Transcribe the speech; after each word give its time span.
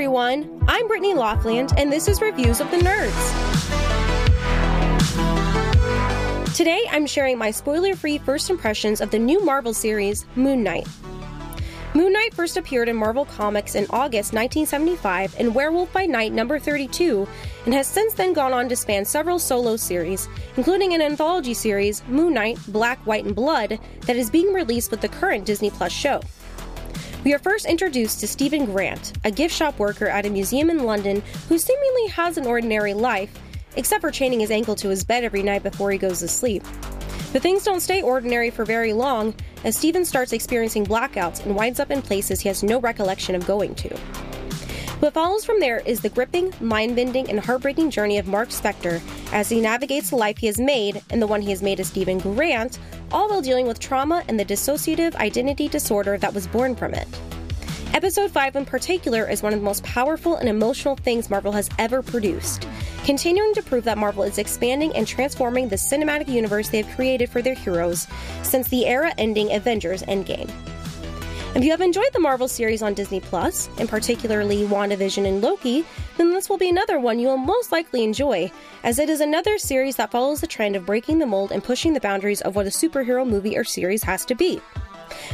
everyone. 0.00 0.64
I'm 0.66 0.88
Brittany 0.88 1.12
Laughland, 1.12 1.74
and 1.76 1.92
this 1.92 2.08
is 2.08 2.22
Reviews 2.22 2.58
of 2.60 2.70
the 2.70 2.78
Nerds. 2.78 3.36
Today, 6.56 6.86
I'm 6.90 7.04
sharing 7.04 7.36
my 7.36 7.50
spoiler 7.50 7.94
free 7.94 8.16
first 8.16 8.48
impressions 8.48 9.02
of 9.02 9.10
the 9.10 9.18
new 9.18 9.44
Marvel 9.44 9.74
series, 9.74 10.24
Moon 10.36 10.62
Knight. 10.62 10.88
Moon 11.92 12.14
Knight 12.14 12.32
first 12.32 12.56
appeared 12.56 12.88
in 12.88 12.96
Marvel 12.96 13.26
Comics 13.26 13.74
in 13.74 13.84
August 13.90 14.32
1975 14.32 15.38
in 15.38 15.52
Werewolf 15.52 15.92
by 15.92 16.06
Night 16.06 16.32
number 16.32 16.58
32 16.58 17.28
and 17.66 17.74
has 17.74 17.86
since 17.86 18.14
then 18.14 18.32
gone 18.32 18.54
on 18.54 18.70
to 18.70 18.76
span 18.76 19.04
several 19.04 19.38
solo 19.38 19.76
series, 19.76 20.30
including 20.56 20.94
an 20.94 21.02
anthology 21.02 21.52
series, 21.52 22.02
Moon 22.08 22.32
Knight 22.32 22.58
Black, 22.68 22.98
White, 23.06 23.26
and 23.26 23.36
Blood, 23.36 23.78
that 24.06 24.16
is 24.16 24.30
being 24.30 24.54
released 24.54 24.90
with 24.90 25.02
the 25.02 25.08
current 25.10 25.44
Disney 25.44 25.68
Plus 25.68 25.92
show. 25.92 26.22
We 27.22 27.34
are 27.34 27.38
first 27.38 27.66
introduced 27.66 28.20
to 28.20 28.26
Steven 28.26 28.64
Grant, 28.64 29.12
a 29.24 29.30
gift 29.30 29.54
shop 29.54 29.78
worker 29.78 30.06
at 30.06 30.24
a 30.24 30.30
museum 30.30 30.70
in 30.70 30.84
London 30.84 31.22
who 31.50 31.58
seemingly 31.58 32.06
has 32.06 32.38
an 32.38 32.46
ordinary 32.46 32.94
life, 32.94 33.38
except 33.76 34.00
for 34.00 34.10
chaining 34.10 34.40
his 34.40 34.50
ankle 34.50 34.74
to 34.76 34.88
his 34.88 35.04
bed 35.04 35.22
every 35.22 35.42
night 35.42 35.62
before 35.62 35.90
he 35.90 35.98
goes 35.98 36.20
to 36.20 36.28
sleep. 36.28 36.64
But 37.30 37.42
things 37.42 37.62
don't 37.62 37.80
stay 37.80 38.00
ordinary 38.00 38.48
for 38.48 38.64
very 38.64 38.94
long, 38.94 39.34
as 39.64 39.76
Steven 39.76 40.06
starts 40.06 40.32
experiencing 40.32 40.86
blackouts 40.86 41.44
and 41.44 41.54
winds 41.54 41.78
up 41.78 41.90
in 41.90 42.00
places 42.00 42.40
he 42.40 42.48
has 42.48 42.62
no 42.62 42.80
recollection 42.80 43.34
of 43.34 43.46
going 43.46 43.74
to. 43.74 43.94
What 45.00 45.14
follows 45.14 45.46
from 45.46 45.60
there 45.60 45.80
is 45.86 46.02
the 46.02 46.10
gripping, 46.10 46.52
mind 46.60 46.94
bending, 46.94 47.30
and 47.30 47.40
heartbreaking 47.40 47.90
journey 47.90 48.18
of 48.18 48.26
Mark 48.26 48.50
Spector 48.50 49.00
as 49.32 49.48
he 49.48 49.58
navigates 49.58 50.10
the 50.10 50.16
life 50.16 50.36
he 50.36 50.46
has 50.46 50.60
made 50.60 51.00
and 51.08 51.22
the 51.22 51.26
one 51.26 51.40
he 51.40 51.48
has 51.48 51.62
made 51.62 51.80
as 51.80 51.88
Steven 51.88 52.18
Grant 52.18 52.78
all 53.10 53.30
while 53.30 53.40
dealing 53.40 53.66
with 53.66 53.80
trauma 53.80 54.22
and 54.28 54.38
the 54.38 54.44
dissociative 54.44 55.14
identity 55.14 55.68
disorder 55.68 56.18
that 56.18 56.34
was 56.34 56.46
born 56.46 56.76
from 56.76 56.92
it. 56.92 57.08
Episode 57.94 58.30
5 58.30 58.56
in 58.56 58.66
particular 58.66 59.26
is 59.26 59.42
one 59.42 59.54
of 59.54 59.60
the 59.60 59.64
most 59.64 59.82
powerful 59.84 60.36
and 60.36 60.50
emotional 60.50 60.96
things 60.96 61.30
Marvel 61.30 61.52
has 61.52 61.70
ever 61.78 62.02
produced, 62.02 62.68
continuing 63.04 63.54
to 63.54 63.62
prove 63.62 63.84
that 63.84 63.96
Marvel 63.96 64.24
is 64.24 64.36
expanding 64.36 64.94
and 64.94 65.08
transforming 65.08 65.70
the 65.70 65.76
cinematic 65.76 66.28
universe 66.28 66.68
they 66.68 66.82
have 66.82 66.94
created 66.94 67.30
for 67.30 67.40
their 67.40 67.54
heroes 67.54 68.06
since 68.42 68.68
the 68.68 68.86
era 68.86 69.14
ending 69.16 69.50
Avengers 69.50 70.02
Endgame. 70.02 70.50
If 71.52 71.64
you 71.64 71.72
have 71.72 71.80
enjoyed 71.80 72.12
the 72.12 72.20
Marvel 72.20 72.46
series 72.46 72.80
on 72.80 72.94
Disney 72.94 73.18
Plus, 73.18 73.68
and 73.78 73.88
particularly 73.88 74.62
WandaVision 74.68 75.26
and 75.26 75.42
Loki, 75.42 75.84
then 76.16 76.30
this 76.30 76.48
will 76.48 76.56
be 76.56 76.68
another 76.68 77.00
one 77.00 77.18
you 77.18 77.26
will 77.26 77.36
most 77.36 77.72
likely 77.72 78.04
enjoy, 78.04 78.52
as 78.84 79.00
it 79.00 79.10
is 79.10 79.20
another 79.20 79.58
series 79.58 79.96
that 79.96 80.12
follows 80.12 80.40
the 80.40 80.46
trend 80.46 80.76
of 80.76 80.86
breaking 80.86 81.18
the 81.18 81.26
mold 81.26 81.50
and 81.50 81.64
pushing 81.64 81.92
the 81.92 82.00
boundaries 82.00 82.40
of 82.42 82.54
what 82.54 82.66
a 82.66 82.70
superhero 82.70 83.28
movie 83.28 83.58
or 83.58 83.64
series 83.64 84.04
has 84.04 84.24
to 84.26 84.36
be. 84.36 84.60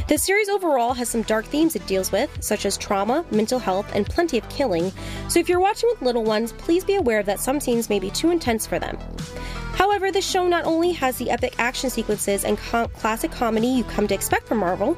The 0.07 0.17
series 0.17 0.49
overall 0.49 0.95
has 0.95 1.07
some 1.07 1.21
dark 1.21 1.45
themes 1.45 1.75
it 1.75 1.85
deals 1.85 2.11
with, 2.11 2.31
such 2.43 2.65
as 2.65 2.77
trauma, 2.77 3.23
mental 3.29 3.59
health, 3.59 3.89
and 3.93 4.03
plenty 4.03 4.39
of 4.39 4.49
killing, 4.49 4.91
so 5.29 5.39
if 5.39 5.47
you're 5.47 5.59
watching 5.59 5.87
with 5.91 6.01
little 6.01 6.23
ones, 6.23 6.51
please 6.53 6.83
be 6.83 6.95
aware 6.95 7.21
that 7.21 7.39
some 7.39 7.59
scenes 7.59 7.91
may 7.91 7.99
be 7.99 8.09
too 8.09 8.31
intense 8.31 8.65
for 8.65 8.79
them. 8.79 8.97
However, 9.75 10.11
the 10.11 10.21
show 10.21 10.47
not 10.47 10.65
only 10.65 10.93
has 10.93 11.19
the 11.19 11.29
epic 11.29 11.53
action 11.59 11.91
sequences 11.91 12.43
and 12.43 12.57
com- 12.57 12.89
classic 12.89 13.31
comedy 13.31 13.67
you 13.67 13.83
come 13.83 14.07
to 14.07 14.15
expect 14.15 14.47
from 14.47 14.57
Marvel, 14.57 14.97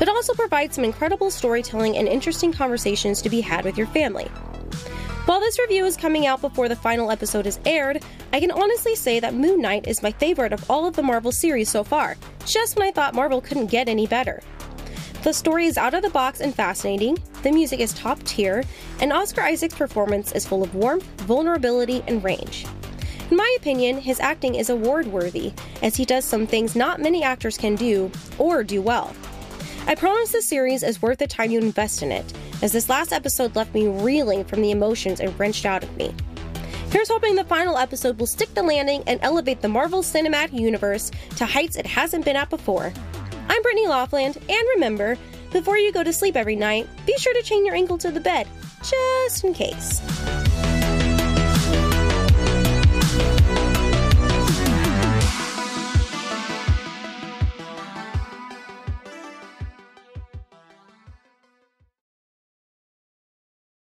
but 0.00 0.08
also 0.08 0.32
provides 0.32 0.74
some 0.74 0.84
incredible 0.84 1.30
storytelling 1.30 1.98
and 1.98 2.08
interesting 2.08 2.54
conversations 2.54 3.20
to 3.20 3.28
be 3.28 3.42
had 3.42 3.66
with 3.66 3.76
your 3.76 3.86
family. 3.88 4.24
While 5.26 5.40
this 5.40 5.58
review 5.58 5.84
is 5.84 5.98
coming 5.98 6.26
out 6.26 6.40
before 6.40 6.70
the 6.70 6.74
final 6.74 7.10
episode 7.10 7.46
is 7.46 7.60
aired, 7.66 8.02
I 8.32 8.40
can 8.40 8.50
honestly 8.50 8.96
say 8.96 9.20
that 9.20 9.34
Moon 9.34 9.60
Knight 9.60 9.86
is 9.86 10.02
my 10.02 10.10
favorite 10.12 10.54
of 10.54 10.68
all 10.70 10.86
of 10.86 10.96
the 10.96 11.02
Marvel 11.02 11.30
series 11.30 11.68
so 11.68 11.84
far, 11.84 12.16
just 12.46 12.78
when 12.78 12.88
I 12.88 12.92
thought 12.92 13.14
Marvel 13.14 13.42
couldn't 13.42 13.66
get 13.66 13.90
any 13.90 14.06
better. 14.06 14.42
The 15.22 15.34
story 15.34 15.66
is 15.66 15.76
out 15.76 15.92
of 15.92 16.00
the 16.00 16.08
box 16.08 16.40
and 16.40 16.54
fascinating, 16.54 17.18
the 17.42 17.52
music 17.52 17.80
is 17.80 17.92
top 17.92 18.22
tier, 18.22 18.64
and 19.00 19.12
Oscar 19.12 19.42
Isaac's 19.42 19.74
performance 19.74 20.32
is 20.32 20.46
full 20.46 20.62
of 20.62 20.74
warmth, 20.74 21.04
vulnerability, 21.20 22.02
and 22.06 22.24
range. 22.24 22.64
In 23.30 23.36
my 23.36 23.56
opinion, 23.58 23.98
his 23.98 24.18
acting 24.18 24.54
is 24.54 24.70
award 24.70 25.08
worthy, 25.08 25.52
as 25.82 25.94
he 25.94 26.06
does 26.06 26.24
some 26.24 26.46
things 26.46 26.74
not 26.74 27.00
many 27.00 27.22
actors 27.22 27.58
can 27.58 27.74
do, 27.74 28.10
or 28.38 28.64
do 28.64 28.80
well. 28.80 29.14
I 29.90 29.96
promise 29.96 30.30
the 30.30 30.40
series 30.40 30.84
is 30.84 31.02
worth 31.02 31.18
the 31.18 31.26
time 31.26 31.50
you 31.50 31.58
invest 31.58 32.00
in 32.04 32.12
it, 32.12 32.32
as 32.62 32.70
this 32.70 32.88
last 32.88 33.12
episode 33.12 33.56
left 33.56 33.74
me 33.74 33.88
reeling 33.88 34.44
from 34.44 34.62
the 34.62 34.70
emotions 34.70 35.18
it 35.18 35.36
wrenched 35.36 35.66
out 35.66 35.82
of 35.82 35.96
me. 35.96 36.14
Here's 36.92 37.08
hoping 37.08 37.34
the 37.34 37.42
final 37.42 37.76
episode 37.76 38.16
will 38.20 38.28
stick 38.28 38.54
the 38.54 38.62
landing 38.62 39.02
and 39.08 39.18
elevate 39.20 39.62
the 39.62 39.68
Marvel 39.68 40.02
Cinematic 40.02 40.52
Universe 40.52 41.10
to 41.38 41.44
heights 41.44 41.74
it 41.74 41.86
hasn't 41.86 42.24
been 42.24 42.36
at 42.36 42.50
before. 42.50 42.92
I'm 43.48 43.62
Brittany 43.62 43.88
Laughland, 43.88 44.36
and 44.36 44.68
remember, 44.76 45.18
before 45.50 45.76
you 45.76 45.90
go 45.90 46.04
to 46.04 46.12
sleep 46.12 46.36
every 46.36 46.54
night, 46.54 46.88
be 47.04 47.16
sure 47.18 47.34
to 47.34 47.42
chain 47.42 47.66
your 47.66 47.74
ankle 47.74 47.98
to 47.98 48.12
the 48.12 48.20
bed, 48.20 48.46
just 48.84 49.42
in 49.42 49.54
case. 49.54 50.00